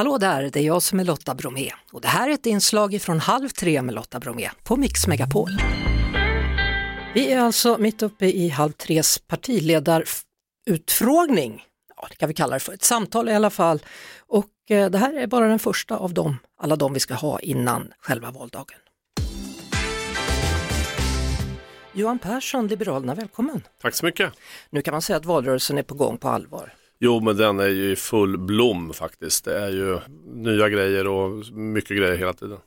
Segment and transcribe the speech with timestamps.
[0.00, 3.02] Hallå där, det är jag som är Lotta Bromé och det här är ett inslag
[3.02, 5.50] från Halv tre med Lotta Bromé på Mix Megapol.
[7.14, 11.62] Vi är alltså mitt uppe i Halv tres partiledarutfrågning.
[11.96, 13.80] Ja, det kan vi kalla det för, ett samtal i alla fall.
[14.18, 17.40] Och eh, det här är bara den första av dem, alla de vi ska ha
[17.40, 18.78] innan själva valdagen.
[21.92, 23.62] Johan Persson, Liberalerna, välkommen!
[23.82, 24.32] Tack så mycket!
[24.70, 26.74] Nu kan man säga att valrörelsen är på gång på allvar.
[27.00, 29.44] Jo, men den är ju i full blom faktiskt.
[29.44, 32.58] Det är ju nya grejer och mycket grejer hela tiden.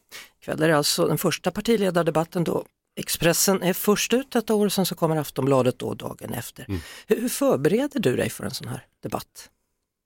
[0.46, 2.66] Kväll är alltså den första partiledardebatten då.
[2.96, 6.66] Expressen är först ut detta år, sen så kommer Aftonbladet då dagen efter.
[6.68, 6.82] Mm.
[7.08, 9.50] Hur förbereder du dig för en sån här debatt?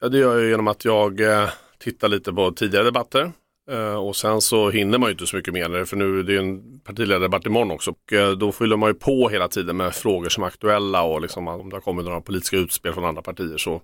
[0.01, 3.31] Ja, det gör jag genom att jag eh, tittar lite på tidigare debatter
[3.71, 6.37] eh, och sen så hinner man ju inte så mycket mer för nu är det
[6.37, 7.91] en partiledardebatt imorgon också.
[7.91, 11.21] Och eh, då fyller man ju på hela tiden med frågor som är aktuella och
[11.21, 13.81] liksom om det har kommit några politiska utspel från andra partier så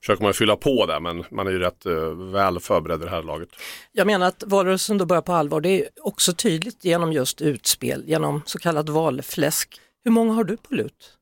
[0.00, 3.10] försöker man fylla på där men man är ju rätt uh, väl förberedd i det
[3.10, 3.48] här laget.
[3.92, 8.04] Jag menar att valrörelsen då börjar på allvar, det är också tydligt genom just utspel,
[8.06, 9.80] genom så kallat valfläsk.
[10.04, 11.12] Hur många har du på lut?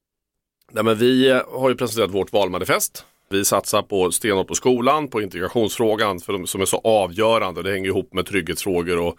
[0.72, 3.04] Nej, men vi har ju presenterat vårt valmanifest.
[3.32, 7.62] Vi satsar på stenhårt på skolan, på integrationsfrågan för de, som är så avgörande.
[7.62, 9.18] Det hänger ihop med trygghetsfrågor och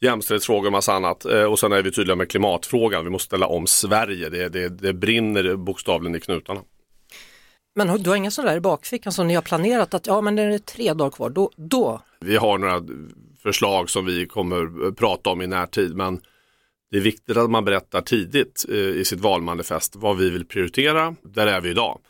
[0.00, 1.24] jämställdhetsfrågor och massa annat.
[1.24, 3.04] Eh, och sen är vi tydliga med klimatfrågan.
[3.04, 4.28] Vi måste ställa om Sverige.
[4.28, 6.60] Det, det, det brinner bokstavligen i knutarna.
[7.74, 10.36] Men du har inga sådana där i bakfickan som ni har planerat att ja men
[10.36, 12.02] det är tre dagar kvar, då, då?
[12.20, 12.82] Vi har några
[13.42, 16.20] förslag som vi kommer prata om i närtid men
[16.90, 21.14] det är viktigt att man berättar tidigt eh, i sitt valmanifest vad vi vill prioritera.
[21.22, 22.00] Där är vi idag.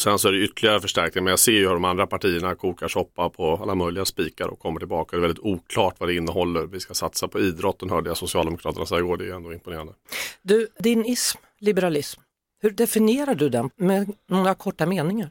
[0.00, 2.88] Sen så är det ytterligare förstärkningar men jag ser ju hur de andra partierna kokar
[2.88, 5.16] soppa på alla möjliga spikar och kommer tillbaka.
[5.16, 6.66] Det är väldigt oklart vad det innehåller.
[6.66, 9.16] Vi ska satsa på idrotten hörde jag Socialdemokraterna säga igår.
[9.16, 9.92] Det är ändå imponerande.
[10.42, 12.20] Du, din ism, liberalism,
[12.62, 15.30] hur definierar du den med några korta meningar?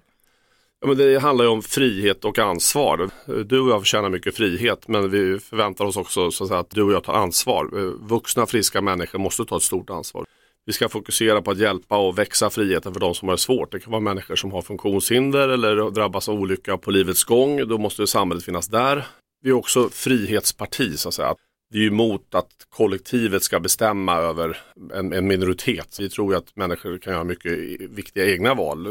[0.82, 3.10] Ja, men det handlar ju om frihet och ansvar.
[3.46, 6.70] Du och jag förtjänar mycket frihet men vi förväntar oss också så att, säga, att
[6.70, 7.70] du och jag tar ansvar.
[8.08, 10.26] Vuxna friska människor måste ta ett stort ansvar.
[10.66, 13.72] Vi ska fokusera på att hjälpa och växa friheten för de som har det svårt.
[13.72, 17.68] Det kan vara människor som har funktionshinder eller drabbas av olycka på livets gång.
[17.68, 19.08] Då måste samhället finnas där.
[19.42, 21.36] Vi är också frihetsparti så att säga.
[21.76, 24.58] Vi är emot att kollektivet ska bestämma över
[24.94, 25.98] en, en minoritet.
[26.00, 28.84] Vi tror att människor kan göra mycket viktiga egna val.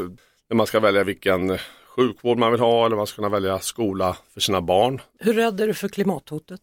[0.49, 1.57] När man ska välja vilken
[1.95, 5.01] sjukvård man vill ha eller man ska kunna välja skola för sina barn.
[5.19, 6.61] Hur rädd är du för klimathotet?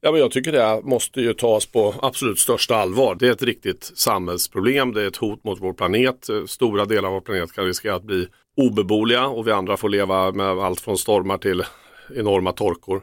[0.00, 3.14] Ja, men jag tycker det måste ju tas på absolut största allvar.
[3.14, 4.92] Det är ett riktigt samhällsproblem.
[4.92, 6.28] Det är ett hot mot vår planet.
[6.46, 8.26] Stora delar av vår planet kan riskera att bli
[8.56, 11.62] obeboeliga och vi andra får leva med allt från stormar till
[12.16, 13.02] enorma torkor.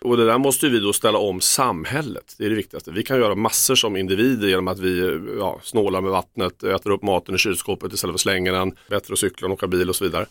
[0.00, 2.34] Och det där måste vi då ställa om samhället.
[2.38, 2.90] Det är det viktigaste.
[2.90, 7.02] Vi kan göra massor som individer genom att vi ja, snålar med vattnet, äter upp
[7.02, 10.04] maten i kylskåpet istället för att slänga den, bättre att cykla åka bil och så
[10.04, 10.26] vidare.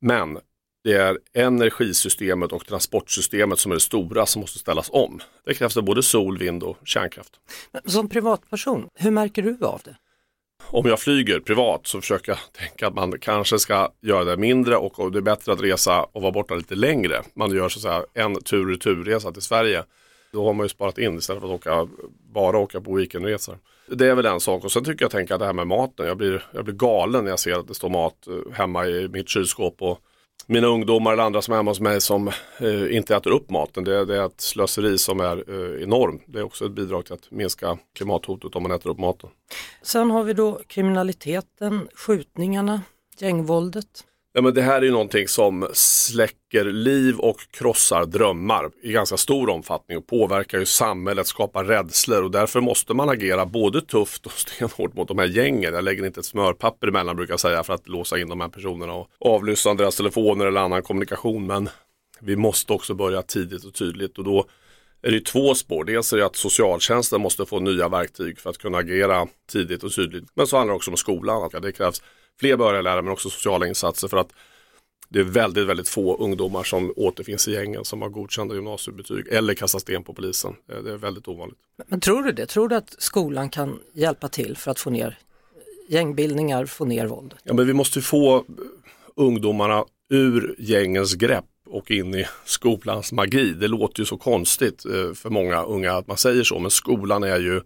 [0.00, 0.38] Men
[0.84, 5.20] det är energisystemet och transportsystemet som är det stora som måste ställas om.
[5.44, 7.32] Det krävs det både sol, vind och kärnkraft.
[7.72, 9.96] Men som privatperson, hur märker du av det?
[10.66, 14.76] Om jag flyger privat så försöker jag tänka att man kanske ska göra det mindre
[14.76, 17.22] och det är bättre att resa och vara borta lite längre.
[17.34, 19.84] Man gör så att säga en tur och turresa till Sverige.
[20.32, 21.88] Då har man ju sparat in istället för att åka,
[22.32, 23.58] bara åka på weekendresor.
[23.86, 26.06] Det är väl en sak och sen tycker jag tänka att det här med maten,
[26.06, 29.08] jag blir, jag blir galen när jag ser att det står mat eh, hemma i
[29.08, 29.98] mitt kylskåp och
[30.46, 32.28] mina ungdomar eller andra som är hemma hos mig som
[32.58, 33.84] eh, inte äter upp maten.
[33.84, 36.22] Det, det, är ett slöseri som är eh, enormt.
[36.26, 39.30] Det är också ett bidrag till att minska klimathotet om man äter upp maten.
[39.82, 42.82] Sen har vi då kriminaliteten, skjutningarna,
[43.18, 44.04] gängvåldet.
[44.36, 49.16] Ja, men det här är ju någonting som släcker liv och krossar drömmar i ganska
[49.16, 54.26] stor omfattning och påverkar ju samhället, skapar rädslor och därför måste man agera både tufft
[54.26, 55.74] och stenhårt mot de här gängen.
[55.74, 58.48] Jag lägger inte ett smörpapper emellan brukar jag säga för att låsa in de här
[58.48, 61.68] personerna och avlyssna deras telefoner eller annan kommunikation men
[62.20, 64.46] vi måste också börja tidigt och tydligt och då
[65.02, 65.84] är det två spår.
[65.84, 69.92] Dels är det att socialtjänsten måste få nya verktyg för att kunna agera tidigt och
[69.94, 70.24] tydligt.
[70.34, 71.50] Men så handlar det också om skolan.
[71.62, 72.02] Det krävs
[72.40, 74.32] fler behöriga men också sociala insatser för att
[75.08, 79.54] det är väldigt, väldigt få ungdomar som återfinns i gängen som har godkända gymnasiebetyg eller
[79.54, 80.56] kastar sten på polisen.
[80.66, 81.58] Det är väldigt ovanligt.
[81.86, 82.46] Men tror du det?
[82.46, 85.18] Tror du att skolan kan hjälpa till för att få ner
[85.88, 87.38] gängbildningar, få ner våldet?
[87.42, 88.44] Ja, men vi måste få
[89.16, 93.52] ungdomarna ur gängens grepp och in i skolans magi.
[93.52, 97.24] Det låter ju så konstigt eh, för många unga att man säger så, men skolan
[97.24, 97.60] är ju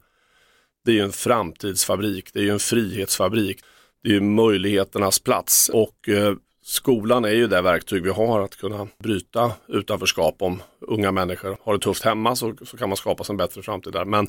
[0.85, 3.61] det är ju en framtidsfabrik, det är ju en frihetsfabrik
[4.03, 8.56] det är ju möjligheternas plats och eh, skolan är ju det verktyg vi har att
[8.56, 10.43] kunna bryta utanförskap.
[10.43, 13.62] Om unga människor har det tufft hemma så, så kan man skapa sig en bättre
[13.62, 14.05] framtid där.
[14.05, 14.29] Men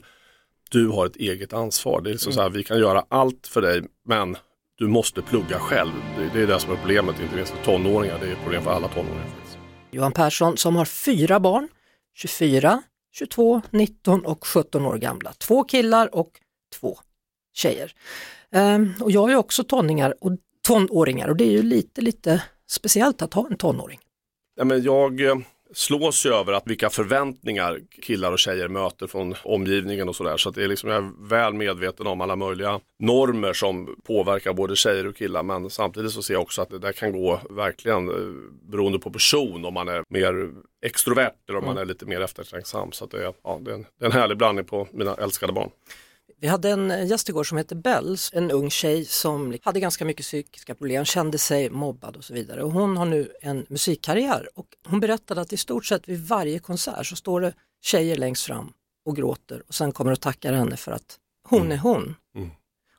[0.71, 2.01] du har ett eget ansvar.
[2.01, 2.35] Det är liksom mm.
[2.35, 4.37] så här, vi kan göra allt för dig men
[4.77, 5.91] du måste plugga själv.
[6.17, 8.19] Det, det är det som är problemet, inte minst för tonåringar.
[8.19, 9.27] Det är ett problem för alla tonåringar.
[9.91, 11.67] Johan Persson som har fyra barn,
[12.15, 12.81] 24,
[13.13, 15.33] 22, 19 och 17 år gamla.
[15.33, 16.31] Två killar och
[16.79, 16.99] två
[17.53, 17.93] tjejer.
[18.51, 20.31] Ehm, och jag är också tonåringar och,
[20.67, 23.99] tonåringar och det är ju lite, lite speciellt att ha en tonåring.
[24.55, 25.35] Ja, men jag eh,
[25.73, 30.37] slås ju över att vilka förväntningar killar och tjejer möter från omgivningen och sådär.
[30.37, 34.53] Så att det är liksom, jag är väl medveten om alla möjliga normer som påverkar
[34.53, 35.43] både tjejer och killar.
[35.43, 38.15] Men samtidigt så ser jag också att det där kan gå verkligen eh,
[38.71, 40.51] beroende på person om man är mer
[40.85, 42.91] extrovert eller om man är lite mer eftertänksam.
[42.91, 45.15] Så att det, är, ja, det, är en, det är en härlig blandning på mina
[45.15, 45.69] älskade barn.
[46.41, 50.25] Vi hade en gäst igår som hette Bells, en ung tjej som hade ganska mycket
[50.25, 52.63] psykiska problem, kände sig mobbad och så vidare.
[52.63, 56.59] Och hon har nu en musikkarriär och hon berättade att i stort sett vid varje
[56.59, 58.73] konsert så står det tjejer längst fram
[59.05, 61.17] och gråter och sen kommer och tackar henne för att
[61.49, 62.15] hon är hon.
[62.35, 62.49] Mm.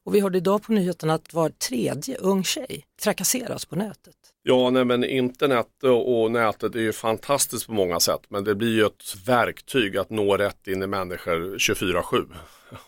[0.05, 4.17] Och vi hörde idag på nyheterna att var tredje ung tjej trakasseras på nätet.
[4.43, 8.77] Ja, nej, men internet och, nätet är ju fantastiskt på många sätt men det blir
[8.77, 12.27] ju ett verktyg att nå rätt in i människor 24-7.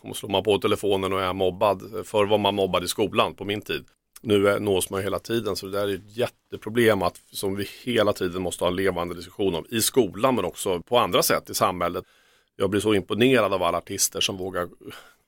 [0.01, 3.45] Och slår man på telefonen och är mobbad, förr var man mobbad i skolan på
[3.45, 3.85] min tid.
[4.21, 7.55] Nu är, nås man ju hela tiden så det där är ett jätteproblem att, som
[7.55, 11.23] vi hela tiden måste ha en levande diskussion om i skolan men också på andra
[11.23, 12.03] sätt i samhället.
[12.55, 14.69] Jag blir så imponerad av alla artister som vågar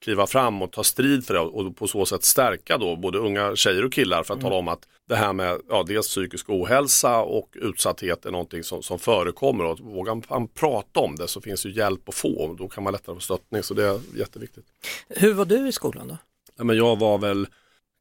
[0.03, 3.55] kliva fram och ta strid för det och på så sätt stärka då både unga
[3.55, 7.21] tjejer och killar för att tala om att det här med ja, dels psykisk ohälsa
[7.21, 11.65] och utsatthet är någonting som, som förekommer och vågar man prata om det så finns
[11.65, 14.65] ju hjälp att få och då kan man lättare få stöttning så det är jätteviktigt.
[15.09, 16.17] Hur var du i skolan då?
[16.57, 17.47] Ja, men jag var väl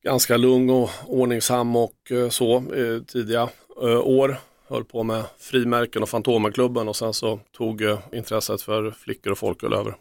[0.05, 3.49] ganska lugn och ordningsam och eh, så eh, tidiga
[3.83, 4.37] eh, år.
[4.69, 7.83] Höll på med frimärken och Fantomenklubben och sen så tog
[8.13, 9.95] intresset för flickor och folköl över.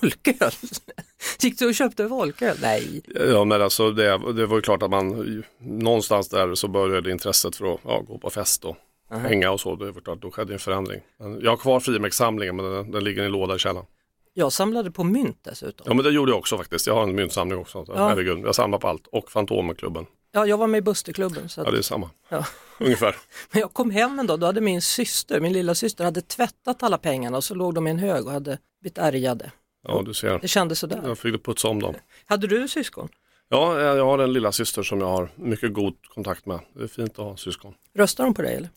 [0.00, 0.50] Folköl?
[1.40, 2.56] Gick du och köpte folköl?
[2.62, 3.02] Nej.
[3.30, 7.56] Ja men alltså det, det var ju klart att man någonstans där så började intresset
[7.56, 8.76] för att ja, gå på fest och
[9.12, 9.20] Aha.
[9.28, 9.76] hänga och så.
[9.76, 11.00] Det var klart, då skedde en förändring.
[11.18, 13.86] Men jag har kvar frimärkssamlingen men den, den ligger i en låda i källaren.
[14.34, 15.84] Jag samlade på mynt dessutom.
[15.88, 16.86] Ja men det gjorde jag också faktiskt.
[16.86, 17.84] Jag har en myntsamling också.
[17.84, 18.08] Så, Ja.
[18.08, 19.06] Herregud, jag samlar på allt.
[19.06, 20.06] Och Fantomenklubben.
[20.32, 21.48] Ja, jag var med i Busterklubben.
[21.48, 22.10] Så att, Ja det är samma.
[22.28, 22.44] ja.
[22.80, 23.16] Ungefär.
[23.52, 26.82] Men jag kom hem en dag, då hade min syster, min lilla syster, hade tvättat
[26.82, 29.52] alla pengarna och så låg de i en hög och hade blivit ärgade.
[29.88, 30.38] Ja du ser.
[30.38, 31.00] Det kändes sådär.
[31.04, 31.94] Jag fick putsa om dem.
[32.26, 33.08] Hade du syskon?
[33.48, 36.60] Ja, jag har en lilla syster som jag har mycket god kontakt med.
[36.74, 37.74] Det är fint att ha syskon.
[37.94, 38.68] Röstar de på dig eller?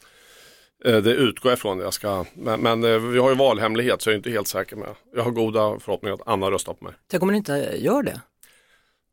[0.95, 1.79] Eh, Det utgår jag ifrån.
[1.79, 4.75] Jag ska, men, men eh, vi har ju valhemlighet så jag är inte helt säker
[4.75, 4.89] med.
[5.15, 6.94] Jag har goda förhoppningar att Anna röstar på mig.
[7.07, 8.21] Tänk om man inte gör det?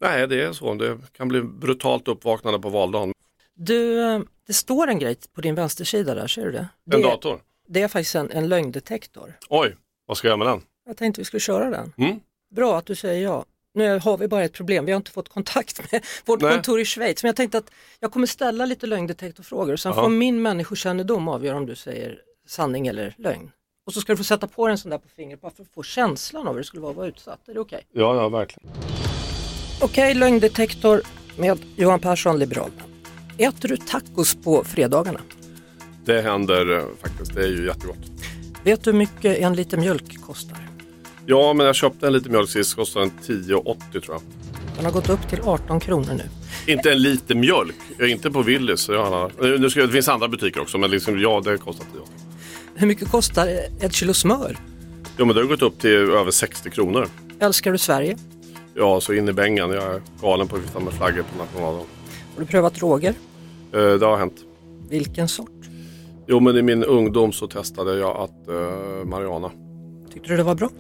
[0.01, 0.75] Nej, det är så.
[0.75, 3.13] Det kan bli brutalt uppvaknande på valdagen.
[3.55, 6.69] Du, eh, det står en grej på din vänstersida där, ser du det?
[6.93, 7.41] En det, dator.
[7.69, 9.33] det är faktiskt en, en lögndetektor.
[9.49, 9.77] Oj,
[10.07, 10.63] vad ska jag göra med den?
[10.87, 11.93] Jag tänkte vi skulle köra den.
[11.99, 12.21] Mm.
[12.55, 13.45] Bra att du säger ja.
[13.75, 16.53] Nu har vi bara ett problem, vi har inte fått kontakt med vårt Nej.
[16.53, 17.23] kontor i Schweiz.
[17.23, 20.03] Men jag tänkte att jag kommer ställa lite lögndetektorfrågor och sen Ja.
[20.03, 22.19] får min människokännedom avgöra om du säger
[22.49, 23.51] sanning eller lögn.
[23.87, 25.63] Och så ska du få sätta på dig en sån där på fingret bara för
[25.63, 27.49] att få känslan av hur det skulle vara att vara utsatt.
[27.49, 27.87] Är det okej?
[27.93, 28.71] Ja, ja, verkligen.
[29.83, 31.03] Okej, lögndetektor
[31.39, 32.83] med Johan Persson, Liberalerna.
[33.39, 35.21] Äter du tacos på fredagarna?
[36.05, 37.35] Det händer eh, faktiskt.
[37.35, 37.97] Det är ju jättegott.
[38.65, 40.66] Vet du hur mycket en liter mjölk kostar?
[41.27, 42.75] Ja, men jag köpte en liter mjölk sist.
[42.77, 44.21] Kostade den 10,80 tror jag.
[44.77, 46.23] Den har gått upp till 18 kronor nu.
[46.73, 47.75] Inte en liter mjölk.
[47.99, 48.89] Jag är inte på Willys.
[48.89, 49.31] jag
[49.61, 51.89] Nu ska det finns andra butiker också, men liksom, ja, det kostar 10,80.
[52.75, 53.49] Hur mycket kostar
[53.81, 54.57] ett kilo smör?
[55.19, 57.09] Jo, men det har gått upp till över 60 kronor.
[57.41, 58.17] Älskar du Sverige?
[58.75, 59.71] Ja, så in i bängen.
[59.71, 61.87] Jag är galen på att vifta med flaggor på nationaldagen.
[62.35, 63.15] Har du prövat droger?
[63.73, 64.37] Eh, Det har hänt.
[64.89, 65.51] Vilken sort?
[66.27, 69.51] Jo, men i min ungdom så testade jag att uh, Mariana.
[70.13, 70.71] Tyckte du det var bra?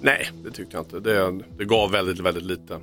[0.00, 1.00] Nej, det tyckte jag inte.
[1.00, 2.80] Det, det gav väldigt, väldigt lite.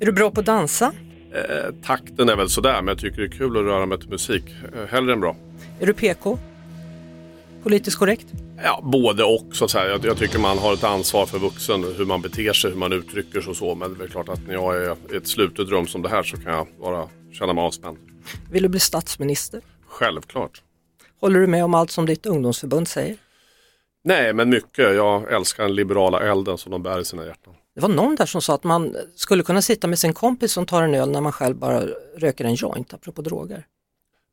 [0.00, 0.92] Är du bra på att dansa?
[1.32, 4.08] Eh, takten är väl sådär, men jag tycker det är kul att röra mig till
[4.08, 4.44] musik.
[4.74, 5.36] Eh, hellre än bra.
[5.80, 6.38] Är du PK?
[7.62, 8.26] Politiskt korrekt?
[8.62, 9.46] Ja, både och.
[9.52, 9.88] Så att säga.
[9.88, 12.92] Jag, jag tycker man har ett ansvar för vuxen, hur man beter sig, hur man
[12.92, 13.74] uttrycker sig och så.
[13.74, 16.22] Men det är klart att när jag är i ett slutet rum som det här
[16.22, 17.98] så kan jag bara känna mig avspänd.
[18.50, 19.60] Vill du bli statsminister?
[19.86, 20.62] Självklart.
[21.20, 23.16] Håller du med om allt som ditt ungdomsförbund säger?
[24.04, 24.94] Nej, men mycket.
[24.94, 27.54] Jag älskar den liberala elden som de bär i sina hjärtan.
[27.74, 30.66] Det var någon där som sa att man skulle kunna sitta med sin kompis som
[30.66, 31.82] tar en öl när man själv bara
[32.16, 33.66] röker en joint, apropå droger.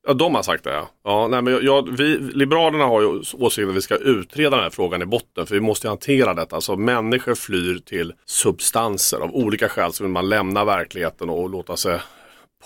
[0.08, 0.90] Ja, de har sagt det ja.
[1.04, 4.70] ja nej, men jag, vi, Liberalerna har ju åsikten att vi ska utreda den här
[4.70, 6.56] frågan i botten för vi måste hantera detta.
[6.56, 11.78] Alltså människor flyr till substanser av olika skäl så vill man lämna verkligheten och låta
[11.78, 12.00] sig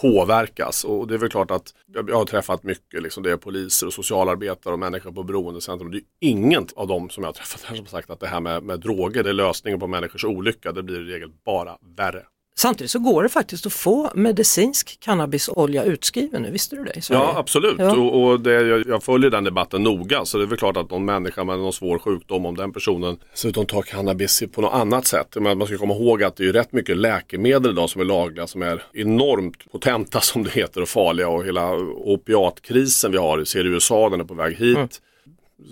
[0.01, 0.83] påverkas.
[0.83, 3.93] Och det är väl klart att jag, har träffat mycket, liksom, det är poliser och
[3.93, 5.91] socialarbetare och människor på beroendecentrum.
[5.91, 8.27] Det är inget av dem som jag har träffat här som har sagt att det
[8.27, 10.71] här med, med droger det är lösningen på människors olycka.
[10.71, 12.23] Det blir i regel bara värre.
[12.57, 17.09] Samtidigt så går det faktiskt att få medicinsk cannabisolja utskriven nu, visste du det?
[17.09, 17.97] Ja absolut Ja.
[17.97, 20.91] och, och det, jag, jag följer den debatten noga så det är väl klart att
[20.91, 25.07] någon människa med någon svår sjukdom om den personen dessutom tar cannabis på något annat
[25.07, 25.35] sätt.
[25.39, 28.47] Men man ska komma ihåg att det är rätt mycket läkemedel idag som är lagliga
[28.47, 33.65] som är enormt potenta som det heter och farliga och hela opiatkrisen vi har ser
[33.65, 34.77] i USA den är på väg hit.
[34.77, 34.89] Mm.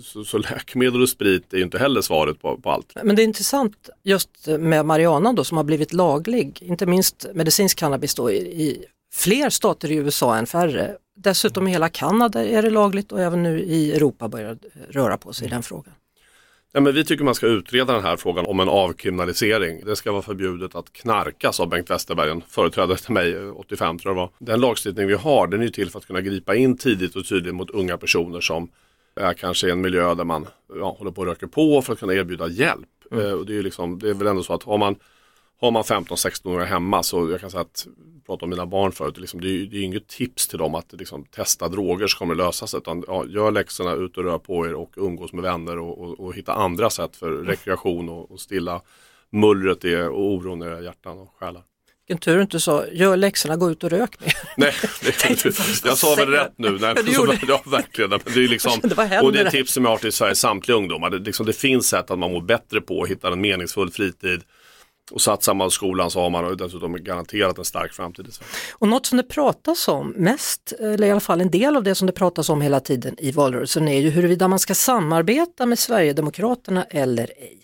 [0.02, 2.92] Så, så läkemedel och sprit är ju inte heller svaret på, på allt.
[3.02, 7.78] Men det är intressant just med marijuana då som har blivit laglig, inte minst medicinsk
[7.78, 8.84] cannabis då i, i
[9.14, 10.96] fler stater i USA än färre.
[11.16, 14.58] Dessutom i hela Kanada är det lagligt och även nu i Europa börjar
[14.88, 15.94] röra på sig i den frågan.
[16.76, 19.84] Ja, men vi tycker man ska utreda den här frågan om en avkriminalisering.
[19.84, 24.10] Det ska vara förbjudet att knarka, sa Bengt Westerberg, en företrädare till mig, 85 tror
[24.10, 24.30] jag det var.
[24.38, 27.54] Den lagstiftning vi har, den är till för att kunna gripa in tidigt och tydligt
[27.54, 28.68] mot unga personer som
[29.16, 31.98] är kanske i en miljö där man ja, håller på och röker på för att
[31.98, 32.88] kunna erbjuda hjälp.
[33.10, 34.96] Eh, och det, är liksom, det är väl ändå så att har man,
[35.60, 37.86] har man 15-16 år hemma så jag kan säga att,
[38.26, 40.92] prata om mina barn förut, liksom, det är det är inget tips till dem att
[40.92, 42.78] liksom, testa droger så kommer det lösa sig.
[42.78, 46.20] Utan, ja, gör läxorna, ut och rör på er och umgås med vänner och, och,
[46.20, 48.82] och hitta andra sätt för rekreation och, och stilla
[49.30, 51.62] mullret och oron i era hjärtan och själar.
[52.06, 54.34] Vilken tur inte sa, gör läxorna, gå ut och rök mer.
[54.56, 54.72] Nej,
[55.84, 56.70] jag sa väl rätt nu.
[56.70, 58.10] Nej, Ja, du gjorde ja, verkligen.
[58.10, 58.80] Men det är liksom,
[59.22, 61.10] och det är ett tips som jag har till Sveriges samtliga ungdomar.
[61.10, 64.42] Det, liksom, det finns sätt att man mår bättre på och hittar en meningsfull fritid.
[65.12, 68.50] Och satsar man på skolan så har man dessutom garanterat en stark framtid i Sverige.
[68.72, 71.94] Och något som det pratas om mest, eller i alla fall en del av det
[71.94, 75.78] som det pratas om hela tiden i valrörelsen är ju huruvida man ska samarbeta med
[75.78, 77.60] Sverigedemokraterna eller ej.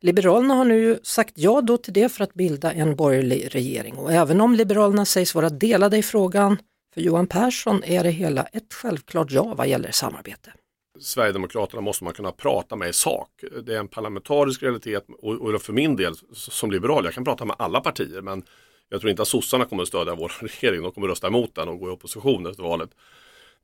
[0.00, 4.12] Liberalerna har nu sagt ja då till det för att bilda en borgerlig regering och
[4.12, 6.58] även om Liberalerna sägs vara delade i frågan,
[6.94, 10.52] för Johan Persson är det hela ett självklart ja vad gäller samarbete.
[11.00, 13.30] Sverigedemokraterna måste man kunna prata med i sak.
[13.62, 17.44] Det är en parlamentarisk realitet och, och för min del som liberal, jag kan prata
[17.44, 18.42] med alla partier men
[18.88, 20.82] jag tror inte att sossarna kommer att stödja vår regering.
[20.82, 22.90] De kommer att rösta emot den och gå i opposition efter valet.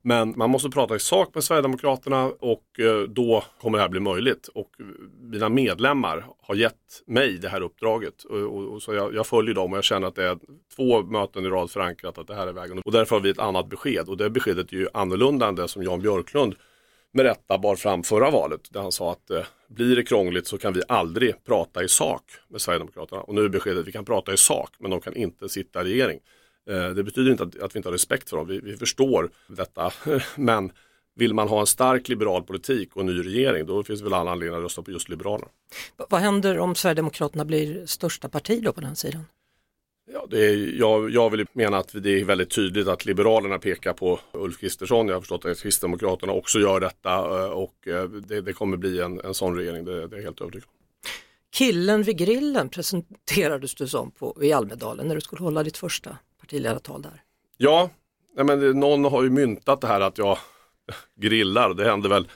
[0.01, 3.99] Men man måste prata i sak med Sverigedemokraterna och eh, då kommer det här bli
[3.99, 4.47] möjligt.
[4.47, 4.71] Och
[5.19, 8.23] mina medlemmar har gett mig det här uppdraget.
[8.23, 10.37] Och, och, och så jag, jag följer dem och jag känner att det är
[10.75, 12.79] två möten i rad förankrat att det här är vägen.
[12.79, 14.09] Och därför har vi ett annat besked.
[14.09, 16.55] Och det beskedet är ju annorlunda än det som Jan Björklund
[17.13, 18.73] med rätta bar fram förra valet.
[18.73, 22.23] Där han sa att eh, blir det krångligt så kan vi aldrig prata i sak
[22.47, 23.21] med Sverigedemokraterna.
[23.21, 25.81] Och nu är beskedet att vi kan prata i sak men de kan inte sitta
[25.81, 26.19] i regering.
[26.69, 28.47] Eh, det betyder inte att, att vi inte har respekt för dem.
[28.47, 29.91] Vi, vi förstår detta.
[30.35, 30.71] men
[31.15, 34.13] vill man ha en stark liberal politik och en ny regering då finns det väl
[34.13, 35.47] alla anledningar att rösta på just Liberalerna.
[36.09, 39.25] Vad händer om Sverigedemokraterna blir största parti då på den sidan?
[40.13, 43.93] Ja, det är, jag, jag vill mena att det är väldigt tydligt att Liberalerna pekar
[43.93, 45.07] på Ulf Kristersson.
[45.07, 49.01] Jag har förstått att Kristdemokraterna också gör detta eh, och eh, det, det kommer bli
[49.01, 50.73] en, en sån regering, det, det är jag helt övertygad om.
[51.51, 56.17] Killen vid grillen presenterades du som på, i Almedalen när du skulle hålla ditt första
[56.39, 57.21] partiledartal där.
[57.57, 57.89] Ja,
[58.35, 60.37] nej men någon har ju myntat det här att jag
[61.15, 61.73] grillar.
[61.73, 62.27] Det händer väl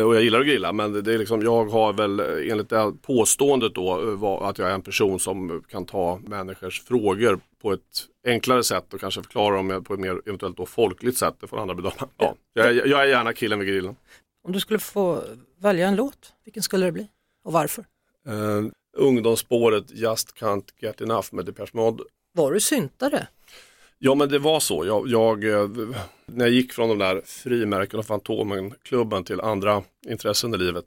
[0.00, 2.78] och jag gillar att grilla men det är liksom, jag har väl eh, enligt det
[2.78, 7.72] här påståendet då eh, att jag är en person som kan ta människors frågor på
[7.72, 7.80] ett
[8.26, 11.34] enklare sätt och kanske förklara dem på ett mer eventuellt då folkligt sätt.
[11.40, 12.08] Det får andra bedöma.
[12.16, 13.96] Ja, jag, är- jag är gärna killen vid grillen.
[14.44, 15.22] Om du skulle få
[15.58, 17.08] välja en låt, vilken skulle det bli
[17.44, 17.84] och varför?
[18.28, 22.04] Uh, ungdomsspåret Just Can't Get Enough med Depeche Mode.
[22.34, 23.26] Var du syntare?
[24.04, 24.86] Ja men det var så.
[24.86, 25.68] Jag, jag, eh,
[26.26, 30.84] när jag gick från de där frimärken och Fantomen-klubben till andra intressen i livet.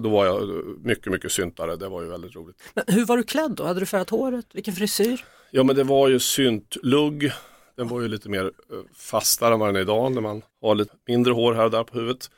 [0.00, 0.48] Då var jag
[0.84, 1.76] mycket, mycket syntare.
[1.76, 2.56] Det var ju väldigt roligt.
[2.74, 3.64] Men hur var du klädd då?
[3.64, 4.46] Hade du färgat håret?
[4.52, 5.24] Vilken frisyr?
[5.50, 7.32] Ja men det var ju syntlugg.
[7.76, 8.50] Den var ju lite mer eh,
[8.96, 11.84] fastare än vad den är idag när man har lite mindre hår här och där
[11.84, 12.30] på huvudet.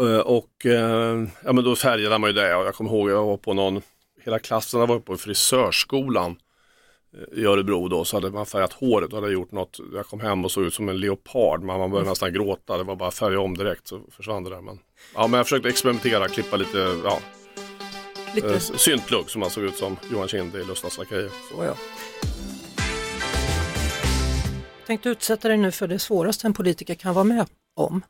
[0.00, 0.50] Eh, Och
[1.44, 3.82] ja, men då färgade man ju det och jag kommer ihåg jag var på någon,
[4.24, 6.36] hela klassen var på frisörskolan
[7.32, 9.80] i Örebro då så hade man färgat håret och hade gjort något.
[9.92, 12.78] Jag kom hem och såg ut som en leopard man började nästan gråta.
[12.78, 14.60] Det var bara att färga om direkt så försvann det där.
[14.60, 14.78] Men,
[15.14, 17.20] ja, men jag försökte experimentera, klippa lite ja,
[18.34, 21.30] Lite eh, syntlugg som man såg ut som Johan Kinde i Lustas Lakejer.
[21.50, 21.74] så ja.
[24.86, 28.02] Tänkte utsätta dig nu för det svåraste en politiker kan vara med om.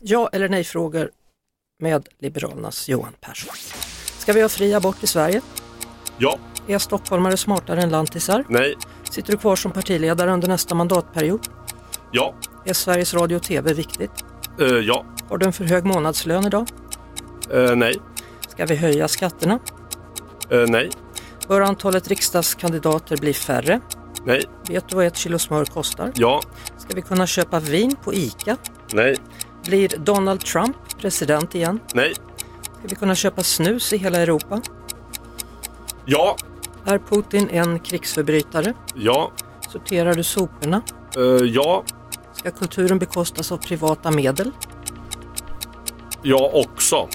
[0.00, 1.10] Ja eller nej frågor
[1.78, 3.54] med Liberalernas Johan Persson.
[4.18, 5.40] Ska vi ha fri abort i Sverige?
[6.18, 8.44] Ja, Är stockholmare smartare än lantisar?
[8.48, 8.74] nej,
[9.10, 11.48] Sitter du kvar som partiledare under nästa mandatperiod?
[12.10, 14.24] ja, Är Sveriges Radio och TV viktigt?
[14.60, 16.66] eh, ja, Har du en för hög månadslön idag?
[17.50, 17.94] eh, nej,
[18.48, 19.58] Ska vi höja skatterna?
[20.50, 20.90] eh, nej,
[21.48, 23.80] Bör antalet riksdagskandidater bli färre?
[24.24, 26.12] nej, Vet du vad ett kilo smör kostar?
[26.14, 26.40] ja,
[26.78, 28.56] Ska vi kunna köpa vin på ICA?
[28.92, 29.16] nej,
[29.64, 31.80] Blir Donald Trump president igen?
[31.94, 32.14] nej,
[32.62, 34.60] Ska vi kunna köpa snus i hela Europa?
[36.06, 36.36] ja,
[36.86, 38.74] Är Putin en krigsförbrytare?
[38.94, 39.32] Ja.
[39.72, 40.82] Sorterar du soporna?
[41.18, 41.84] Uh, ja.
[42.32, 44.50] Ska kulturen bekostas av privata medel?
[46.22, 47.08] Ja, också.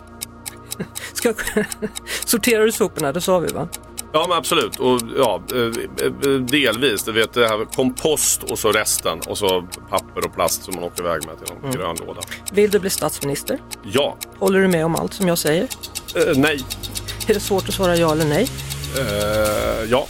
[1.14, 1.34] Ska,
[2.26, 3.12] sorterar du soporna?
[3.12, 3.68] Det sa vi va?
[4.14, 7.04] Ja men absolut och ja, eh, eh, delvis.
[7.04, 10.84] Du vet det här kompost och så resten och så papper och plast som man
[10.84, 11.72] åker iväg med till en mm.
[11.72, 12.22] grön låda.
[12.52, 13.60] Vill du bli statsminister?
[13.84, 14.18] Ja.
[14.40, 15.64] Håller du med om allt som jag säger?
[15.64, 16.60] Uh, nej.
[17.28, 18.48] Är det svårt att svara ja eller nej?
[18.98, 20.08] Uh, ja.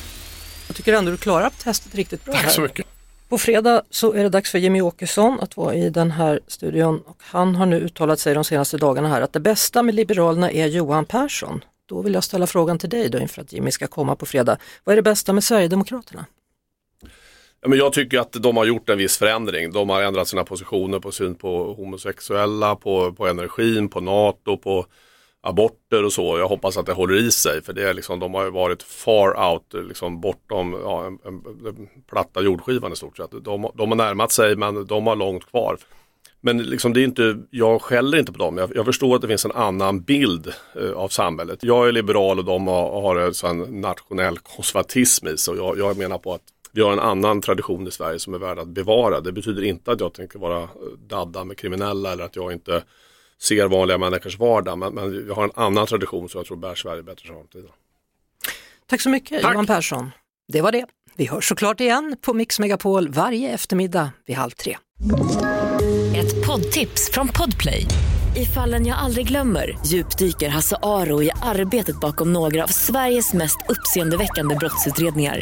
[0.67, 2.33] Jag tycker ändå du klarar testet riktigt bra.
[2.33, 2.51] Tack här.
[2.51, 2.85] så mycket.
[3.29, 7.03] På fredag så är det dags för Jimmy Åkesson att vara i den här studion
[7.05, 10.51] och han har nu uttalat sig de senaste dagarna här att det bästa med Liberalerna
[10.51, 11.63] är Johan Persson.
[11.85, 14.57] Då vill jag ställa frågan till dig då inför att Jimmy ska komma på fredag.
[14.83, 16.25] Vad är det bästa med Sverigedemokraterna?
[17.61, 19.71] Ja, men jag tycker att de har gjort en viss förändring.
[19.71, 24.85] De har ändrat sina positioner på syn på homosexuella, på, på energin, på NATO, på
[25.41, 26.37] aborter och så.
[26.37, 28.83] Jag hoppas att det håller i sig för det är liksom, de har ju varit
[28.83, 33.31] far out, liksom bortom ja, en, en, en platta jordskivan i stort sett.
[33.31, 35.77] De, de har närmat sig men de har långt kvar.
[36.41, 38.57] Men liksom det är inte, jag skäller inte på dem.
[38.57, 41.59] Jag, jag förstår att det finns en annan bild eh, av samhället.
[41.61, 45.55] Jag är liberal och de har, har en nationell konservatism i sig.
[45.55, 46.41] Jag, jag menar på att
[46.71, 49.21] vi har en annan tradition i Sverige som är värd att bevara.
[49.21, 50.69] Det betyder inte att jag tänker vara eh,
[51.07, 52.83] dadda med kriminella eller att jag inte
[53.41, 54.77] ser vanliga människors vardag.
[54.77, 57.69] Men, men vi har en annan tradition som jag tror bär Sverige bättre framtiden.
[58.87, 59.53] Tack så mycket Tack.
[59.53, 60.11] Johan Persson.
[60.47, 60.85] Det var det.
[61.15, 64.77] Vi hörs såklart igen på Mix Megapol varje eftermiddag vid halv tre.
[66.15, 67.85] Ett poddtips från Podplay.
[68.35, 73.57] I fallen jag aldrig glömmer djupdyker Hasse Aro i arbetet bakom några av Sveriges mest
[73.69, 75.41] uppseendeväckande brottsutredningar